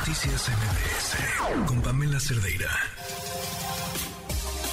Noticias 0.00 0.48
MBS 0.48 1.68
con 1.68 1.82
Pamela 1.82 2.18
Cerdeira. 2.18 2.72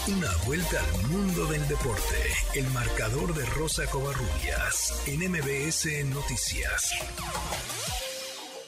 Una 0.08 0.32
vuelta 0.48 0.80
al 0.80 1.11
mundo 1.11 1.43
del 1.51 1.67
deporte. 1.67 2.16
El 2.56 2.64
marcador 2.72 3.35
de 3.35 3.43
Rosa 3.59 3.83
Covarrubias 3.92 5.03
en 5.03 5.27
MBS 5.27 5.83
Noticias. 6.16 6.95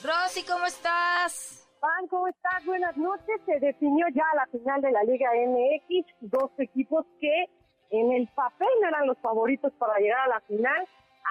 Rosy, 0.03 0.43
¿cómo 0.43 0.65
estás? 0.65 1.63
Juan, 1.79 2.07
¿cómo 2.09 2.27
estás? 2.27 2.65
Buenas 2.65 2.97
noches. 2.97 3.39
Se 3.45 3.57
definió 3.61 4.07
ya 4.11 4.27
la 4.35 4.45
final 4.51 4.81
de 4.81 4.91
la 4.91 5.03
Liga 5.03 5.31
MX. 5.31 6.11
Dos 6.27 6.51
equipos 6.59 7.05
que 7.21 7.47
en 7.91 8.11
el 8.11 8.27
papel 8.35 8.67
eran 8.85 9.07
los 9.07 9.17
favoritos 9.19 9.71
para 9.79 9.97
llegar 9.99 10.27
a 10.27 10.35
la 10.35 10.41
final 10.41 10.85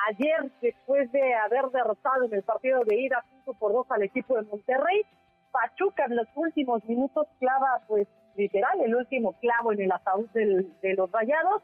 ayer 0.09 0.51
después 0.63 1.11
de 1.13 1.35
haber 1.35 1.67
derrotado 1.71 2.25
en 2.25 2.35
el 2.35 2.43
partido 2.43 2.83
de 2.85 2.97
ida 2.97 3.25
5 3.49 3.55
por 3.59 3.73
2 3.73 3.91
al 3.91 4.03
equipo 4.03 4.37
de 4.37 4.43
Monterrey. 4.43 5.03
Pachuca 5.51 6.05
en 6.05 6.17
los 6.17 6.27
últimos 6.35 6.85
minutos 6.85 7.27
clava, 7.41 7.81
pues 7.89 8.07
literal, 8.37 8.81
el 8.85 8.95
último 8.95 9.33
clavo 9.41 9.73
en 9.73 9.81
el 9.81 9.93
ataúd 9.93 10.29
de 10.31 10.95
los 10.95 11.11
rayados, 11.11 11.63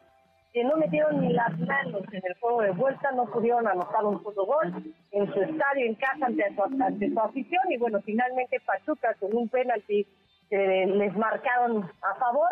que 0.53 0.65
no 0.65 0.77
metieron 0.77 1.21
ni 1.21 1.33
las 1.33 1.57
manos 1.59 2.03
en 2.13 2.23
el 2.25 2.35
juego 2.41 2.63
de 2.63 2.71
vuelta, 2.71 3.13
no 3.13 3.27
pudieron 3.27 3.67
anotar 3.67 4.05
un 4.05 4.23
solo 4.23 4.47
gol 4.47 4.73
en 5.11 5.33
su 5.33 5.41
estadio, 5.41 5.87
en 5.87 5.95
casa, 5.97 6.27
ante 6.27 6.55
su, 6.55 6.63
ante 6.63 7.11
su 7.11 7.21
afición, 7.21 7.63
y 7.71 7.77
bueno, 7.77 8.01
finalmente 8.03 8.61
Pachuca 8.61 9.15
con 9.21 9.37
un 9.37 9.49
penalti 9.49 10.07
que 10.49 10.87
les 10.87 11.15
marcaron 11.17 11.85
a 12.03 12.15
favor, 12.17 12.49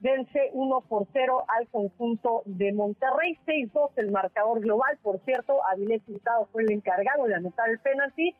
vence 0.00 0.50
1 0.52 0.80
por 0.82 1.06
0 1.12 1.44
al 1.48 1.68
conjunto 1.68 2.42
de 2.44 2.72
Monterrey, 2.72 3.38
6-2 3.46 3.90
el 3.96 4.10
marcador 4.10 4.60
global, 4.60 4.98
por 5.02 5.18
cierto, 5.20 5.64
Avilés 5.72 6.02
Hurtado 6.08 6.46
fue 6.52 6.62
el 6.62 6.72
encargado 6.72 7.24
de 7.24 7.34
anotar 7.34 7.70
el 7.70 7.78
penalti, 7.80 8.34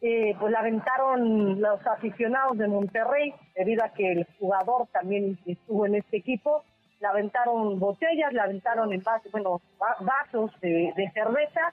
eh, 0.00 0.34
pues 0.38 0.52
la 0.52 0.60
aventaron 0.60 1.60
los 1.60 1.86
aficionados 1.86 2.56
de 2.56 2.68
Monterrey, 2.68 3.34
debido 3.54 3.84
a 3.84 3.90
que 3.90 4.12
el 4.12 4.26
jugador 4.38 4.86
también 4.92 5.38
estuvo 5.46 5.86
en 5.86 5.96
este 5.96 6.18
equipo, 6.18 6.64
la 7.00 7.10
aventaron 7.10 7.78
botellas, 7.78 8.32
la 8.32 8.44
aventaron 8.44 8.92
en 8.92 9.02
bueno, 9.32 9.60
vasos 10.00 10.50
de, 10.60 10.92
de 10.96 11.10
cerveza 11.12 11.72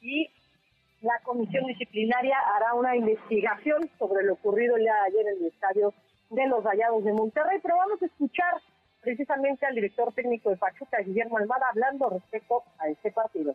y 0.00 0.28
la 1.02 1.18
comisión 1.22 1.66
disciplinaria 1.66 2.36
hará 2.56 2.74
una 2.74 2.96
investigación 2.96 3.90
sobre 3.98 4.24
lo 4.24 4.34
ocurrido 4.34 4.76
el 4.76 4.82
día 4.82 4.94
de 4.94 5.06
ayer 5.08 5.32
en 5.34 5.44
el 5.44 5.46
estadio 5.52 5.92
de 6.30 6.46
los 6.48 6.64
Rayados 6.64 7.04
de 7.04 7.12
Monterrey, 7.12 7.58
pero 7.62 7.76
vamos 7.76 8.02
a 8.02 8.06
escuchar 8.06 8.54
precisamente 9.00 9.64
al 9.66 9.74
director 9.74 10.12
técnico 10.12 10.50
de 10.50 10.56
Pachuca, 10.56 10.98
Guillermo 10.98 11.38
Almada, 11.38 11.66
hablando 11.70 12.10
respecto 12.10 12.64
a 12.78 12.88
este 12.88 13.12
partido. 13.12 13.54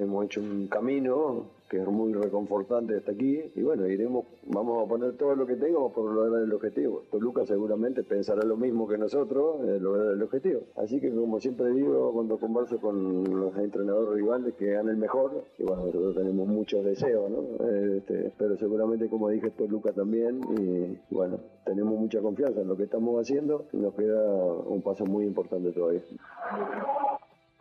Hemos 0.00 0.24
hecho 0.24 0.40
un 0.40 0.66
camino 0.68 1.44
que 1.68 1.76
es 1.76 1.86
muy 1.86 2.14
reconfortante 2.14 2.96
hasta 2.96 3.12
aquí 3.12 3.38
y 3.54 3.62
bueno, 3.62 3.86
iremos, 3.86 4.24
vamos 4.46 4.82
a 4.82 4.88
poner 4.88 5.12
todo 5.18 5.36
lo 5.36 5.46
que 5.46 5.56
tengamos 5.56 5.92
por 5.92 6.10
lograr 6.10 6.42
el 6.42 6.52
objetivo. 6.54 7.02
Toluca 7.10 7.44
seguramente 7.44 8.02
pensará 8.02 8.42
lo 8.44 8.56
mismo 8.56 8.88
que 8.88 8.96
nosotros, 8.96 9.60
eh, 9.68 9.78
lograr 9.78 10.14
el 10.14 10.22
objetivo. 10.22 10.62
Así 10.76 11.00
que 11.00 11.14
como 11.14 11.38
siempre 11.38 11.70
digo 11.72 12.12
cuando 12.14 12.38
converso 12.38 12.80
con 12.80 13.24
los 13.24 13.54
entrenadores 13.58 14.14
rivales 14.14 14.54
que 14.54 14.74
hagan 14.74 14.88
el 14.88 14.96
mejor, 14.96 15.44
y 15.58 15.64
bueno, 15.64 15.84
nosotros 15.84 16.16
tenemos 16.16 16.48
muchos 16.48 16.82
deseos, 16.82 17.30
¿no? 17.30 17.66
Este, 17.68 18.32
pero 18.38 18.56
seguramente 18.56 19.08
como 19.10 19.28
dije 19.28 19.50
Toluca 19.50 19.92
también 19.92 20.40
y 20.58 21.14
bueno, 21.14 21.38
tenemos 21.66 22.00
mucha 22.00 22.22
confianza 22.22 22.62
en 22.62 22.68
lo 22.68 22.76
que 22.76 22.84
estamos 22.84 23.20
haciendo 23.20 23.66
y 23.72 23.76
nos 23.76 23.94
queda 23.94 24.34
un 24.66 24.80
paso 24.80 25.04
muy 25.04 25.26
importante 25.26 25.70
todavía. 25.72 26.02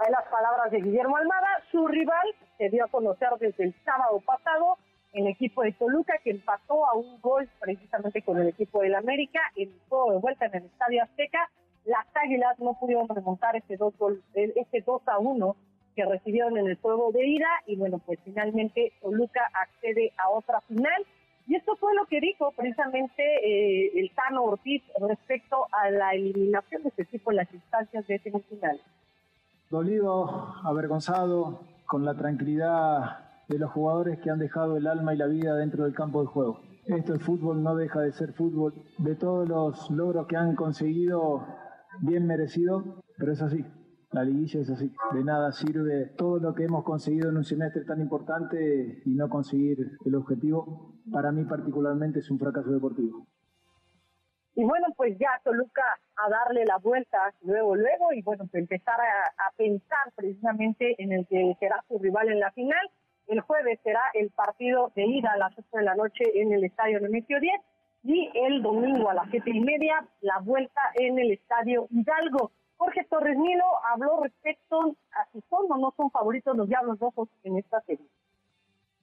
Las 0.09 0.25
palabras 0.25 0.71
de 0.71 0.81
Guillermo 0.81 1.17
Almada, 1.17 1.47
su 1.71 1.87
rival 1.87 2.27
se 2.57 2.69
dio 2.69 2.85
a 2.85 2.87
conocer 2.87 3.29
desde 3.39 3.65
el 3.65 3.75
sábado 3.85 4.19
pasado 4.21 4.79
el 5.13 5.27
equipo 5.27 5.61
de 5.61 5.71
Toluca 5.73 6.13
que 6.23 6.31
empató 6.31 6.87
a 6.87 6.95
un 6.95 7.21
gol 7.21 7.47
precisamente 7.59 8.23
con 8.23 8.39
el 8.39 8.47
equipo 8.47 8.81
del 8.81 8.95
América 8.95 9.39
en 9.55 9.71
juego 9.87 10.13
de 10.13 10.17
vuelta 10.17 10.47
en 10.47 10.55
el 10.55 10.65
Estadio 10.65 11.03
Azteca. 11.03 11.51
Las 11.85 12.07
Águilas 12.15 12.57
no 12.57 12.73
pudieron 12.79 13.07
remontar 13.07 13.55
ese 13.55 13.77
2 13.77 13.93
ese 14.33 14.81
2 14.81 15.07
a 15.09 15.19
1 15.19 15.55
que 15.95 16.05
recibieron 16.05 16.57
en 16.57 16.67
el 16.69 16.77
juego 16.77 17.11
de 17.11 17.27
ida 17.27 17.49
y 17.67 17.75
bueno, 17.75 17.99
pues 17.99 18.17
finalmente 18.25 18.93
Toluca 19.01 19.47
accede 19.53 20.11
a 20.17 20.29
otra 20.31 20.61
final. 20.61 21.05
Y 21.45 21.55
esto 21.55 21.75
fue 21.75 21.93
lo 21.93 22.07
que 22.07 22.19
dijo 22.19 22.51
precisamente 22.53 23.21
eh, 23.21 23.91
el 23.93 24.09
Tano 24.15 24.43
Ortiz 24.43 24.81
respecto 24.99 25.67
a 25.71 25.91
la 25.91 26.13
eliminación 26.13 26.81
de 26.81 26.89
ese 26.89 27.03
equipo 27.03 27.29
en 27.29 27.37
las 27.37 27.53
instancias 27.53 28.07
de 28.07 28.17
semifinales 28.17 28.81
dolido, 29.69 30.53
avergonzado, 30.63 31.61
con 31.85 32.05
la 32.05 32.15
tranquilidad 32.15 33.45
de 33.47 33.57
los 33.57 33.71
jugadores 33.71 34.19
que 34.19 34.29
han 34.29 34.39
dejado 34.39 34.77
el 34.77 34.87
alma 34.87 35.13
y 35.13 35.17
la 35.17 35.27
vida 35.27 35.55
dentro 35.55 35.83
del 35.83 35.93
campo 35.93 36.21
de 36.21 36.27
juego. 36.27 36.61
Esto 36.85 37.13
es 37.13 37.21
fútbol, 37.21 37.61
no 37.61 37.75
deja 37.75 38.01
de 38.01 38.11
ser 38.11 38.33
fútbol. 38.33 38.73
De 38.97 39.15
todos 39.15 39.47
los 39.47 39.89
logros 39.91 40.27
que 40.27 40.37
han 40.37 40.55
conseguido, 40.55 41.45
bien 42.01 42.25
merecido, 42.25 43.01
pero 43.17 43.31
es 43.31 43.41
así. 43.41 43.65
La 44.11 44.23
liguilla 44.23 44.61
es 44.61 44.69
así. 44.69 44.91
De 45.13 45.23
nada 45.23 45.51
sirve 45.51 46.07
todo 46.17 46.39
lo 46.39 46.55
que 46.55 46.63
hemos 46.63 46.83
conseguido 46.83 47.29
en 47.29 47.37
un 47.37 47.43
semestre 47.43 47.85
tan 47.85 48.01
importante 48.01 49.03
y 49.05 49.13
no 49.13 49.29
conseguir 49.29 49.97
el 50.03 50.15
objetivo. 50.15 50.95
Para 51.11 51.31
mí 51.31 51.43
particularmente 51.45 52.19
es 52.19 52.31
un 52.31 52.39
fracaso 52.39 52.71
deportivo. 52.71 53.27
Y 54.55 54.63
bueno, 54.63 54.87
pues 54.97 55.17
ya 55.17 55.39
Toluca 55.43 55.99
a 56.17 56.29
darle 56.29 56.65
la 56.65 56.77
vuelta 56.77 57.33
luego, 57.41 57.75
luego, 57.75 58.11
y 58.13 58.21
bueno, 58.21 58.45
pues 58.51 58.61
empezar 58.61 58.99
a, 58.99 59.51
pensar 59.55 60.11
precisamente 60.15 60.95
en 61.01 61.11
el 61.11 61.27
que 61.27 61.55
será 61.59 61.83
su 61.87 61.99
rival 61.99 62.29
en 62.29 62.39
la 62.39 62.51
final. 62.51 62.89
El 63.27 63.41
jueves 63.41 63.79
será 63.83 64.01
el 64.13 64.31
partido 64.31 64.91
de 64.95 65.05
ida 65.05 65.31
a 65.31 65.37
las 65.37 65.53
8 65.57 65.67
de 65.73 65.83
la 65.83 65.95
noche 65.95 66.23
en 66.35 66.51
el 66.51 66.63
estadio 66.63 66.99
Nemesio 66.99 67.39
10 67.39 67.61
y 68.03 68.31
el 68.33 68.61
domingo 68.61 69.09
a 69.09 69.13
las 69.13 69.29
siete 69.29 69.51
y 69.51 69.59
media 69.59 70.07
la 70.21 70.39
vuelta 70.39 70.81
en 70.95 71.19
el 71.19 71.31
estadio 71.31 71.87
Hidalgo. 71.91 72.51
Jorge 72.77 73.05
Torres 73.09 73.37
Nilo 73.37 73.65
habló 73.91 74.23
respecto 74.23 74.95
a 75.11 75.25
si 75.31 75.41
son 75.49 75.69
o 75.69 75.77
no 75.77 75.93
son 75.97 76.09
favoritos 76.11 76.55
los 76.55 76.67
Diablos 76.67 76.97
Rojos 76.99 77.29
en 77.43 77.57
esta 77.57 77.81
serie. 77.81 78.07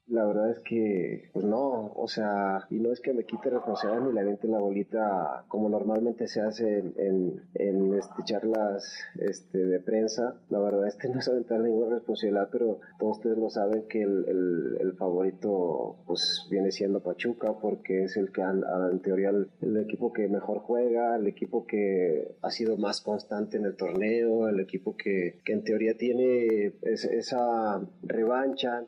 La 0.09 0.25
verdad 0.25 0.50
es 0.50 0.61
que, 0.61 1.31
pues 1.33 1.44
no, 1.44 1.93
o 1.97 2.06
sea, 2.06 2.65
y 2.71 2.77
no 2.77 2.93
es 2.93 3.00
que 3.00 3.12
me 3.12 3.25
quite 3.25 3.50
responsabilidad 3.50 4.06
ni 4.06 4.12
la 4.12 4.22
en 4.22 4.50
la 4.53 4.61
bolita 4.61 5.44
como 5.49 5.69
normalmente 5.69 6.28
se 6.28 6.41
hace 6.43 6.78
en, 6.78 7.43
en, 7.55 7.94
este, 7.94 8.22
charlas 8.25 8.89
este, 9.19 9.59
de 9.59 9.81
prensa. 9.81 10.37
La 10.49 10.61
verdad 10.61 10.87
es 10.87 10.94
que 10.94 11.09
no 11.09 11.19
es 11.19 11.28
aventar 11.28 11.59
ninguna 11.61 11.97
responsabilidad, 11.97 12.49
pero 12.53 12.78
todos 13.00 13.17
ustedes 13.17 13.37
lo 13.37 13.50
saben 13.50 13.89
que 13.89 14.03
el, 14.03 14.77
el, 14.81 14.93
favorito 14.97 15.97
pues 16.06 16.47
viene 16.50 16.71
siendo 16.71 17.03
Pachuca 17.03 17.55
porque 17.61 18.05
es 18.05 18.17
el 18.17 18.31
que 18.31 18.43
en 18.43 19.00
teoría 19.00 19.31
el, 19.31 19.77
equipo 19.77 20.12
que 20.12 20.28
mejor 20.28 20.61
juega, 20.61 21.17
el 21.17 21.27
equipo 21.27 21.67
que 21.67 22.37
ha 22.43 22.50
sido 22.50 22.77
más 22.77 23.00
constante 23.00 23.56
en 23.56 23.65
el 23.65 23.77
torneo, 23.77 24.49
el 24.49 24.61
equipo 24.61 24.97
que, 24.97 25.41
que 25.44 25.53
en 25.53 25.65
teoría 25.65 25.97
tiene 25.97 26.75
esa 26.83 27.81
revancha 28.03 28.87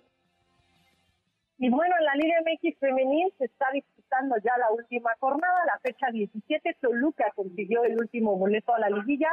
y 1.58 1.70
bueno, 1.70 1.94
en 1.98 2.04
la 2.04 2.14
Liga 2.14 2.36
MX 2.42 2.78
femenil 2.78 3.34
se 3.36 3.46
está 3.46 3.66
disputando 3.72 4.36
ya 4.44 4.56
la 4.58 4.70
última 4.70 5.10
jornada, 5.18 5.64
la 5.66 5.78
fecha 5.80 6.06
17. 6.12 6.76
Toluca 6.80 7.32
consiguió 7.34 7.82
el 7.82 7.98
último 7.98 8.36
boleto 8.36 8.72
a 8.74 8.78
la 8.78 8.88
liguilla, 8.88 9.28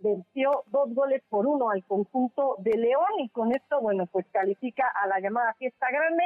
venció 0.00 0.64
dos 0.68 0.94
goles 0.94 1.22
por 1.28 1.46
uno 1.46 1.68
al 1.68 1.84
conjunto 1.84 2.56
de 2.60 2.78
León 2.78 3.20
y 3.20 3.28
con 3.28 3.52
esto, 3.52 3.82
bueno, 3.82 4.06
pues 4.06 4.26
califica 4.32 4.88
a 4.88 5.08
la 5.08 5.20
llamada 5.20 5.52
fiesta 5.54 5.90
grande. 5.90 6.24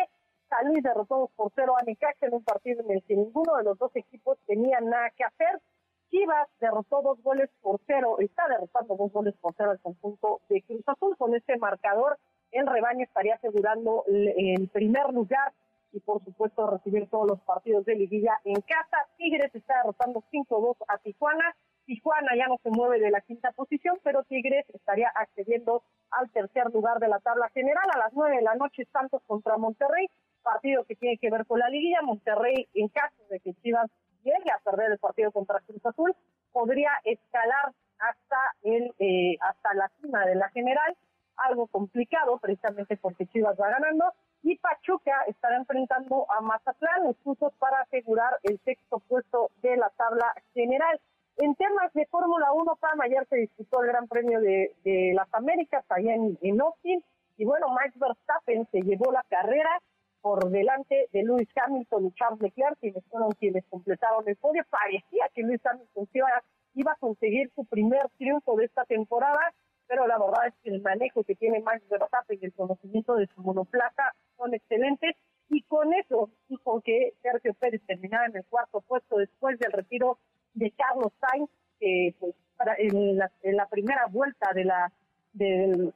San 0.49 0.69
Luis 0.69 0.83
derrotó 0.83 1.19
dos 1.19 1.31
por 1.35 1.51
cero 1.57 1.75
a 1.77 1.83
Necaxa 1.83 2.27
en 2.27 2.35
un 2.35 2.45
partido 2.45 2.81
en 2.85 2.93
el 2.93 3.03
que 3.03 3.17
ninguno 3.17 3.57
de 3.57 3.65
los 3.65 3.77
dos 3.79 3.91
equipos 3.97 4.39
tenía 4.47 4.81
nada 4.81 5.11
que 5.11 5.25
hacer. 5.25 5.61
Chivas 6.09 6.49
derrotó 6.61 7.03
dos 7.03 7.21
goles 7.21 7.51
por 7.63 7.81
cero, 7.89 8.17
está 8.21 8.47
derrotando 8.47 8.95
dos 8.95 9.11
goles 9.11 9.35
por 9.41 9.55
cero 9.57 9.73
al 9.73 9.81
conjunto 9.81 10.41
de 10.49 10.63
Cruz 10.63 10.83
Azul 10.87 11.17
con 11.17 11.35
este 11.35 11.57
marcador 11.57 12.19
el 12.53 12.67
rebaño 12.67 13.05
estaría 13.05 13.35
asegurando 13.35 14.05
el 14.07 14.69
primer 14.69 15.13
lugar 15.13 15.53
y 15.93 16.01
por 16.01 16.25
supuesto 16.25 16.67
recibir 16.71 17.09
todos 17.09 17.29
los 17.29 17.41
partidos 17.41 17.85
de 17.85 17.95
liguilla 17.95 18.41
en 18.45 18.61
casa. 18.63 19.07
Tigres 19.17 19.55
está 19.55 19.79
derrotando 19.79 20.23
5-2 20.33 20.77
a 20.89 20.99
Tijuana. 20.99 21.55
Tijuana 21.85 22.35
ya 22.37 22.47
no 22.47 22.59
se 22.63 22.71
mueve 22.71 23.01
de 23.01 23.11
la 23.11 23.21
quinta 23.21 23.53
posición, 23.53 23.99
pero 24.03 24.23
Tigres 24.25 24.65
estaría 24.73 25.11
accediendo 25.15 25.83
al 26.11 26.31
tercer 26.31 26.67
lugar 26.73 26.99
de 26.99 27.09
la 27.09 27.21
tabla 27.21 27.49
general. 27.51 27.85
A 27.95 27.99
las 27.99 28.13
9 28.13 28.37
de 28.37 28.43
la 28.43 28.55
noche, 28.55 28.87
Santos 28.93 29.23
contra 29.27 29.59
Monterrey, 29.59 30.07
partido 30.43 30.85
que 30.85 30.97
tiene 30.97 31.19
que 31.19 31.31
ver 31.31 31.47
con 31.47 31.59
la 31.59 31.69
liguilla. 31.69 32.03
Monterrey, 32.03 32.69
en 32.75 32.89
caso 32.89 33.23
de 33.29 33.41
que 33.41 33.55
Chivas 33.55 33.91
llegue 34.23 34.51
a 34.51 34.63
perder 34.65 34.93
el 34.93 34.99
partido 34.99 35.31
contra 35.33 35.61
Cruz 35.61 35.85
Azul, 35.85 36.15
podría 36.53 36.93
escalar 37.05 37.73
hasta, 37.99 38.37
el, 38.63 38.95
eh, 38.99 39.37
hasta 39.41 39.75
la 39.75 39.91
cima 40.01 40.25
de 40.27 40.37
la 40.37 40.49
general 40.51 40.97
algo 41.49 41.67
complicado 41.67 42.39
precisamente 42.39 42.97
porque 42.97 43.27
Chivas 43.27 43.59
va 43.61 43.71
ganando 43.71 44.13
y 44.43 44.59
Pachuca 44.59 45.25
estará 45.29 45.57
enfrentando 45.57 46.27
a 46.31 46.41
Mazatlán, 46.41 47.05
los 47.05 47.53
para 47.59 47.81
asegurar 47.81 48.33
el 48.43 48.59
sexto 48.65 48.99
puesto 49.01 49.51
de 49.63 49.77
la 49.77 49.91
tabla 49.91 50.33
general. 50.55 51.01
En 51.39 51.55
temas 51.55 51.93
de 51.95 52.07
Fórmula 52.07 52.53
1, 52.53 52.77
Pam, 52.77 53.01
ayer 53.01 53.27
se 53.29 53.37
disputó 53.37 53.83
el 53.83 53.89
Gran 53.89 54.09
Premio 54.09 54.41
de, 54.41 55.13
las 55.15 55.33
Américas 55.33 55.85
allá 55.89 56.15
en, 56.15 56.39
en 56.43 56.61
Austin 56.61 57.03
y 57.37 57.45
bueno, 57.45 57.69
Max 57.69 57.99
Verstappen 57.99 58.67
se 58.71 58.83
llevó 58.83 59.11
la 59.11 59.25
carrera 59.29 59.81
por 60.21 60.49
delante 60.51 61.09
de 61.13 61.23
Lewis 61.25 61.49
Hamilton 61.57 62.07
y 62.07 62.13
Charles 62.13 62.41
Leclerc, 62.41 62.79
quienes 62.79 63.05
fueron 63.07 63.33
quienes 63.33 63.65
completaron 63.67 64.23
el 64.27 64.37
podio. 64.37 64.63
Parecía 64.71 65.29
que 65.35 65.43
Lewis 65.43 65.65
Hamilton 65.67 66.09
iba, 66.13 66.29
iba 66.75 66.93
a 66.93 66.97
conseguir 66.97 67.51
su 67.55 67.65
primer 67.65 68.09
triunfo 68.19 68.57
de 68.57 68.67
esta 68.67 68.85
temporada, 68.85 69.53
pero 69.93 70.07
la 70.07 70.19
verdad 70.19 70.47
es 70.47 70.55
que 70.63 70.71
el 70.71 70.81
manejo 70.81 71.23
que 71.23 71.35
tiene 71.35 71.61
Max 71.61 71.83
Verstappen 71.91 72.39
y 72.41 72.47
el 72.47 72.55
conocimiento 72.55 73.15
de 73.15 73.27
su 73.27 73.43
monoplaza 73.43 74.15
son 74.39 74.55
excelentes. 74.55 75.15
Y 75.51 75.61
con 75.65 75.93
eso, 75.93 76.31
y 76.49 76.57
que 76.83 77.13
Sergio 77.21 77.53
Pérez 77.53 77.83
terminara 77.87 78.25
en 78.25 78.39
el 78.39 78.45
cuarto 78.47 78.81
puesto 78.81 79.19
después 79.19 79.59
del 79.59 79.71
retiro 79.71 80.17
de 80.55 80.71
Carlos 80.71 81.13
Sainz, 81.21 81.51
que 81.79 82.15
pues, 82.19 82.35
en, 82.79 83.19
la, 83.19 83.69
primera 83.69 84.07
vuelta 84.07 84.55
de 84.55 84.65
la 84.65 84.91
del, 85.35 85.93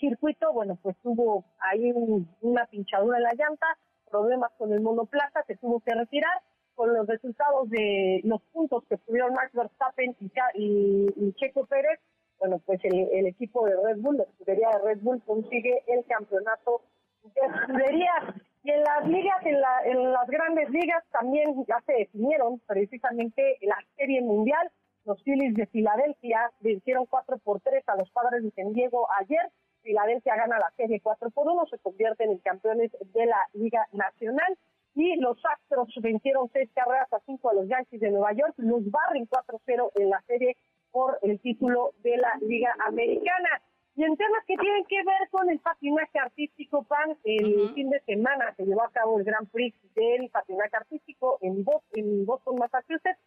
circuito, 0.00 0.52
bueno, 0.52 0.76
pues 0.82 0.96
tuvo 1.04 1.44
ahí 1.60 1.92
una 2.40 2.66
pinchadura 2.66 3.18
en 3.18 3.22
la 3.22 3.34
llanta, 3.34 3.66
problemas 4.10 4.50
con 4.58 4.72
el 4.72 4.80
monoplaza, 4.80 5.44
se 5.46 5.56
tuvo 5.56 5.78
que 5.78 5.94
retirar. 5.94 6.42
Con 6.74 6.92
los 6.92 7.06
resultados 7.06 7.70
de 7.70 8.20
los 8.24 8.42
puntos 8.52 8.84
que 8.86 8.98
tuvieron 8.98 9.32
Max 9.32 9.50
Verstappen 9.54 10.14
y, 10.54 11.32
Checo 11.36 11.64
Pérez, 11.64 11.98
bueno, 12.38 12.60
pues 12.64 12.80
el, 12.84 13.26
equipo 13.26 13.66
de 13.66 13.76
Red 13.82 13.98
Bull, 13.98 14.18
la 14.18 14.24
escudería 14.24 14.68
de 14.70 14.78
Red 14.84 15.00
Bull, 15.00 15.22
consigue 15.24 15.82
el 15.86 16.04
campeonato 16.06 16.82
de 17.22 17.40
escuderías. 17.46 18.34
Y 18.62 18.70
en 18.70 18.82
las 18.82 19.06
ligas, 19.06 19.46
en, 19.46 19.56
en 19.84 20.12
las 20.12 20.26
grandes 20.26 20.68
ligas, 20.70 21.04
también 21.12 21.64
ya 21.66 21.80
se 21.86 21.92
definieron 21.92 22.58
precisamente 22.66 23.58
la 23.62 23.76
Serie 23.96 24.22
Mundial. 24.22 24.70
Los 25.04 25.22
Phillies 25.22 25.54
de 25.54 25.66
Filadelfia 25.66 26.50
vencieron 26.60 27.06
4 27.06 27.38
por 27.38 27.60
3 27.60 27.88
a 27.88 27.96
los 27.96 28.10
padres 28.10 28.42
de 28.42 28.50
San 28.50 28.72
Diego 28.72 29.06
ayer. 29.20 29.50
Filadelfia 29.82 30.34
gana 30.34 30.58
la 30.58 30.72
serie 30.76 31.00
4 31.00 31.30
por 31.30 31.46
1, 31.48 31.66
se 31.66 31.78
convierten 31.78 32.32
en 32.32 32.38
campeones 32.38 32.90
de 33.14 33.26
la 33.26 33.38
Liga 33.52 33.86
Nacional. 33.92 34.58
Y 34.96 35.14
los 35.20 35.38
Astros 35.44 35.94
vencieron 36.00 36.50
6 36.52 36.70
carreras 36.74 37.12
a 37.12 37.20
5 37.20 37.50
a 37.50 37.54
los 37.54 37.68
Yankees 37.68 38.00
de 38.00 38.10
Nueva 38.10 38.32
York. 38.32 38.54
Los 38.56 38.90
barren 38.90 39.28
4-0 39.28 39.92
en 39.94 40.10
la 40.10 40.20
serie 40.22 40.56
por 40.96 41.18
el 41.20 41.38
título 41.40 41.92
de 42.02 42.16
la 42.16 42.38
Liga 42.40 42.74
Americana. 42.86 43.60
Y 43.96 44.04
en 44.04 44.16
temas 44.16 44.42
que 44.46 44.56
tienen 44.56 44.82
que 44.86 44.96
ver 45.04 45.28
con 45.30 45.50
el 45.50 45.58
patinaje 45.58 46.18
artístico, 46.18 46.84
PAN, 46.84 47.18
el 47.22 47.74
fin 47.74 47.90
de 47.90 48.00
semana 48.06 48.54
se 48.56 48.64
llevó 48.64 48.82
a 48.82 48.90
cabo 48.90 49.18
el 49.18 49.24
Grand 49.26 49.46
Prix 49.50 49.76
del 49.94 50.30
patinaje 50.30 50.74
artístico 50.74 51.38
en 51.42 51.64
Boston 51.64 52.56
Massachusetts. 52.58 53.20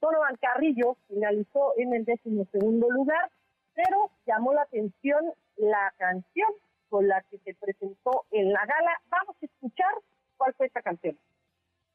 Donovan 0.00 0.36
Carrillo 0.36 0.96
finalizó 1.08 1.72
en 1.78 1.94
el 1.94 2.04
décimo 2.04 2.44
segundo 2.52 2.88
lugar, 2.90 3.28
pero 3.74 4.12
llamó 4.24 4.54
la 4.54 4.62
atención 4.62 5.32
la 5.56 5.92
canción 5.98 6.50
con 6.88 7.08
la 7.08 7.22
que 7.22 7.38
se 7.38 7.54
presentó 7.54 8.26
en 8.30 8.52
la 8.52 8.64
gala. 8.66 9.00
Vamos 9.08 9.34
a 9.42 9.46
escuchar 9.46 9.92
cuál 10.36 10.54
fue 10.54 10.66
esta 10.66 10.80
canción. 10.80 11.18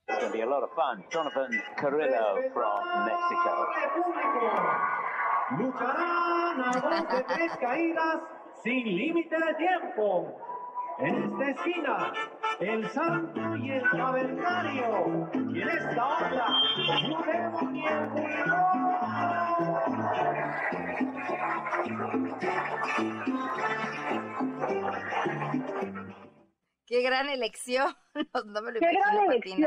It's 0.08 0.20
going 0.20 0.32
to 0.32 0.38
be 0.38 0.42
a 0.42 0.46
lot 0.46 0.64
of 0.64 0.72
fun. 0.76 1.06
Jonathan 1.10 1.62
Carrillo 1.78 2.52
from 2.54 3.06
Mexico. 3.06 5.08
Lucharán 5.58 6.62
a 6.62 6.72
de 7.16 7.24
tres 7.24 7.58
caídas 7.58 8.22
sin 8.64 8.86
límite 8.86 9.36
de 9.36 9.54
tiempo. 9.56 10.38
En 11.00 11.24
esta 11.24 11.50
esquina, 11.50 12.14
el 12.60 12.90
santo 12.90 13.56
y 13.58 13.72
el 13.72 13.90
cavernario. 13.90 15.30
Y 15.34 15.62
en 15.62 15.70
esta 15.70 16.08
otra, 16.08 16.48
un 17.10 17.22
demonio 17.26 17.92
Qué 26.86 27.02
gran 27.02 27.30
elección. 27.30 27.94
No 28.46 28.62
me 28.62 28.72
lo 28.72 28.80
Qué 28.80 28.92
gran 28.92 29.26
elección. 29.26 29.66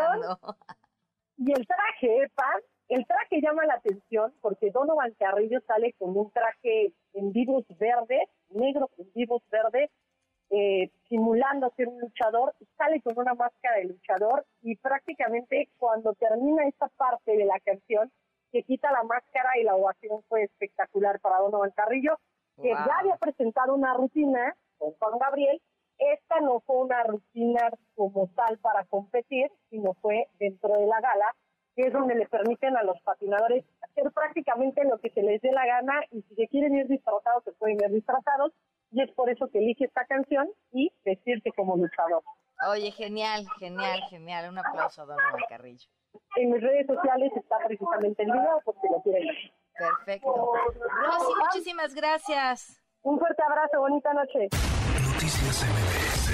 Y 1.37 1.53
el 1.53 1.67
traje, 1.67 2.31
Pan, 2.35 2.61
el 2.89 3.07
traje 3.07 3.41
llama 3.41 3.65
la 3.67 3.75
atención 3.75 4.33
porque 4.41 4.71
Donovan 4.71 5.15
Carrillo 5.19 5.61
sale 5.67 5.95
con 5.95 6.17
un 6.17 6.31
traje 6.31 6.93
en 7.15 7.33
vivos 7.33 7.65
verde, 7.79 8.29
negro 8.51 8.91
en 8.99 9.11
vivos 9.15 9.43
verde, 9.51 9.91
eh, 10.51 10.91
simulando 11.09 11.73
ser 11.77 11.89
un 11.89 12.01
luchador, 12.01 12.55
sale 12.77 13.01
con 13.01 13.19
una 13.19 13.35
máscara 13.35 13.79
de 13.79 13.85
luchador 13.85 14.45
y 14.63 14.77
prácticamente 14.77 15.71
cuando 15.79 16.13
termina 16.15 16.67
esta 16.69 16.89
parte 16.89 17.37
de 17.37 17.45
la 17.45 17.59
canción, 17.61 18.13
se 18.53 18.63
quita 18.63 18.93
la 18.93 19.03
máscara 19.03 19.59
y 19.59 19.65
la 19.65 19.75
ovación 19.75 20.23
fue 20.29 20.45
espectacular 20.45 21.19
para 21.21 21.39
Donovan 21.39 21.73
Carrillo, 21.73 22.19
que 22.63 22.71
ya 22.71 22.99
había 23.01 23.17
presentado 23.17 23.75
una 23.75 23.95
rutina 23.95 24.55
con 24.79 24.93
Juan 24.93 25.19
Gabriel. 25.19 25.61
Esta 25.99 26.41
no 26.41 26.61
fue 26.61 26.77
una 26.77 27.03
rutina 27.03 27.71
como 27.97 28.29
tal 28.37 28.59
para 28.59 28.85
competir, 28.85 29.51
sino 29.71 29.95
fue 29.95 30.29
dentro 30.39 30.73
de 30.75 30.87
la 30.87 31.01
gala, 31.01 31.35
que 31.75 31.83
es 31.89 31.93
donde 31.93 32.15
le 32.15 32.27
permiten 32.27 32.77
a 32.77 32.83
los 32.83 33.01
patinadores 33.03 33.65
hacer 33.83 34.11
prácticamente 34.13 34.85
lo 34.85 34.99
que 34.99 35.11
se 35.11 35.23
les 35.23 35.41
dé 35.43 35.53
la 35.53 35.67
gana 35.67 36.01
y 36.11 36.23
si 36.23 36.35
se 36.35 36.49
quieren 36.49 36.75
ir 36.75 36.87
disfrazados, 36.87 37.45
se 37.45 37.53
pueden 37.53 37.79
ir 37.83 37.91
disfrazados 37.91 38.53
y 38.93 39.03
es 39.03 39.11
por 39.13 39.29
eso 39.29 39.49
que 39.51 39.59
elige 39.59 39.85
esta 39.85 40.05
canción 40.07 40.49
y 40.73 40.93
vestirse 41.05 41.51
como 41.57 41.77
luchador. 41.77 42.23
Oye, 42.69 42.91
genial, 42.93 43.47
genial, 43.59 44.01
genial. 44.09 44.51
Un 44.51 44.59
aplauso 44.59 45.03
a 45.03 45.07
Don 45.07 45.17
Carrillo. 45.49 45.89
En 46.37 46.51
mis 46.51 46.63
redes 46.63 46.87
sociales 46.87 47.33
está 47.37 47.57
precisamente 47.67 48.23
el 48.23 48.31
video 48.31 48.61
por 48.65 48.75
si 48.81 48.89
lo 48.89 49.03
quieren 49.03 49.27
ver. 49.27 49.53
Perfecto. 49.77 50.33
Rosy, 50.33 51.33
muchísimas 51.45 51.95
gracias. 51.95 52.81
Un 53.03 53.19
fuerte 53.19 53.43
abrazo, 53.43 53.81
bonita 53.81 54.15
noche. 54.15 54.49
Noticias 55.13 56.34